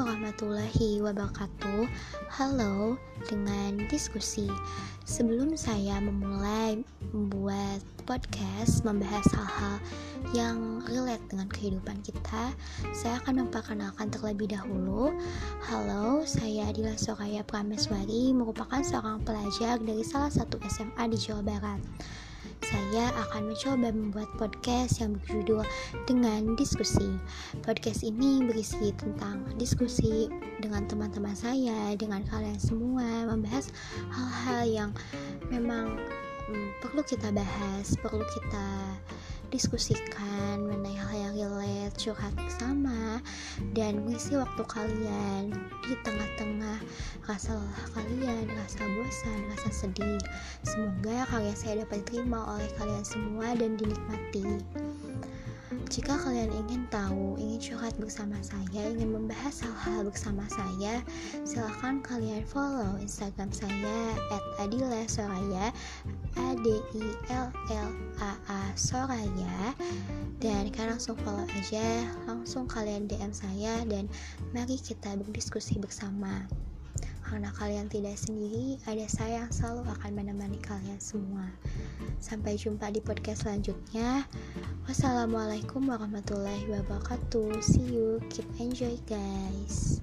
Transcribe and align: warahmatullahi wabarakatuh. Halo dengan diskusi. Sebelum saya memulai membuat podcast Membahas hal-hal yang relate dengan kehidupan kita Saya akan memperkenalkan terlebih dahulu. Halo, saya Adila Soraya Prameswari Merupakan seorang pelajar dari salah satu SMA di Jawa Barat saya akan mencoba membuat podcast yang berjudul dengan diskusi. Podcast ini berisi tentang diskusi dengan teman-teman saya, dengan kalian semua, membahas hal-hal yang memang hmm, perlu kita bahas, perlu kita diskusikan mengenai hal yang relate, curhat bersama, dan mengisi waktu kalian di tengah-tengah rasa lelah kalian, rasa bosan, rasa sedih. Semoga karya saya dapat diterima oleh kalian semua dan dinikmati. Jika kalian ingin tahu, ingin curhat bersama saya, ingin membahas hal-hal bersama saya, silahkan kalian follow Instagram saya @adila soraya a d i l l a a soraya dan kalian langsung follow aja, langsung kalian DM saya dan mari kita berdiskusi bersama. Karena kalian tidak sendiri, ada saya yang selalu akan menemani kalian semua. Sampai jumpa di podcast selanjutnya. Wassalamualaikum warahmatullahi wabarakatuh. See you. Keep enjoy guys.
warahmatullahi 0.00 1.04
wabarakatuh. 1.04 1.84
Halo 2.32 2.96
dengan 3.28 3.76
diskusi. 3.92 4.48
Sebelum 5.04 5.52
saya 5.52 6.00
memulai 6.00 6.80
membuat 7.12 7.84
podcast 8.08 8.80
Membahas 8.88 9.28
hal-hal 9.36 9.76
yang 10.32 10.80
relate 10.88 11.20
dengan 11.28 11.46
kehidupan 11.52 12.00
kita 12.02 12.56
Saya 12.96 13.20
akan 13.20 13.46
memperkenalkan 13.46 14.08
terlebih 14.08 14.56
dahulu. 14.56 15.12
Halo, 15.68 16.24
saya 16.24 16.72
Adila 16.72 16.96
Soraya 16.96 17.44
Prameswari 17.44 18.32
Merupakan 18.32 18.80
seorang 18.80 19.20
pelajar 19.28 19.76
dari 19.76 20.02
salah 20.08 20.32
satu 20.32 20.56
SMA 20.72 21.04
di 21.12 21.20
Jawa 21.20 21.44
Barat 21.44 21.84
saya 22.66 23.14
akan 23.14 23.54
mencoba 23.54 23.94
membuat 23.94 24.26
podcast 24.42 24.98
yang 24.98 25.14
berjudul 25.22 25.62
dengan 26.10 26.58
diskusi. 26.58 27.14
Podcast 27.62 28.02
ini 28.02 28.42
berisi 28.42 28.90
tentang 28.98 29.46
diskusi 29.54 30.26
dengan 30.58 30.82
teman-teman 30.90 31.30
saya, 31.38 31.94
dengan 31.94 32.26
kalian 32.26 32.58
semua, 32.58 33.30
membahas 33.30 33.70
hal-hal 34.10 34.62
yang 34.66 34.90
memang 35.46 35.94
hmm, 36.50 36.68
perlu 36.82 37.06
kita 37.06 37.30
bahas, 37.30 37.94
perlu 38.02 38.26
kita 38.34 38.98
diskusikan 39.54 40.66
mengenai 40.66 40.98
hal 40.98 41.14
yang 41.14 41.34
relate, 41.38 41.94
curhat 41.94 42.34
bersama, 42.34 43.22
dan 43.76 44.08
mengisi 44.08 44.32
waktu 44.32 44.64
kalian 44.64 45.52
di 45.84 45.94
tengah-tengah 46.00 46.80
rasa 47.28 47.60
lelah 47.60 47.86
kalian, 47.92 48.48
rasa 48.56 48.88
bosan, 48.88 49.38
rasa 49.52 49.68
sedih. 49.68 50.16
Semoga 50.64 51.28
karya 51.28 51.52
saya 51.52 51.84
dapat 51.84 52.00
diterima 52.08 52.56
oleh 52.56 52.70
kalian 52.80 53.04
semua 53.04 53.52
dan 53.52 53.76
dinikmati. 53.76 54.64
Jika 55.66 56.14
kalian 56.14 56.54
ingin 56.54 56.86
tahu, 56.94 57.34
ingin 57.42 57.58
curhat 57.58 57.98
bersama 57.98 58.38
saya, 58.38 58.86
ingin 58.86 59.10
membahas 59.10 59.66
hal-hal 59.66 60.06
bersama 60.06 60.46
saya, 60.46 61.02
silahkan 61.42 61.98
kalian 62.06 62.46
follow 62.46 62.94
Instagram 63.02 63.50
saya 63.50 64.14
@adila 64.62 65.02
soraya 65.10 65.74
a 66.38 66.48
d 66.62 66.66
i 66.70 67.02
l 67.34 67.50
l 67.50 67.90
a 68.22 68.32
a 68.46 68.62
soraya 68.78 69.74
dan 70.38 70.70
kalian 70.70 70.94
langsung 70.94 71.18
follow 71.26 71.42
aja, 71.58 72.06
langsung 72.30 72.70
kalian 72.70 73.10
DM 73.10 73.34
saya 73.34 73.82
dan 73.90 74.06
mari 74.54 74.78
kita 74.78 75.18
berdiskusi 75.18 75.82
bersama. 75.82 76.46
Karena 77.26 77.50
kalian 77.50 77.90
tidak 77.90 78.14
sendiri, 78.14 78.78
ada 78.86 79.02
saya 79.10 79.42
yang 79.42 79.50
selalu 79.50 79.82
akan 79.98 80.10
menemani 80.14 80.62
kalian 80.62 81.02
semua. 81.02 81.50
Sampai 82.22 82.54
jumpa 82.54 82.86
di 82.94 83.02
podcast 83.02 83.42
selanjutnya. 83.42 84.22
Wassalamualaikum 84.86 85.90
warahmatullahi 85.90 86.70
wabarakatuh. 86.70 87.58
See 87.58 87.98
you. 87.98 88.22
Keep 88.30 88.46
enjoy 88.62 88.94
guys. 89.10 89.98